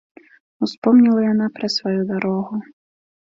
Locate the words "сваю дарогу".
1.75-2.55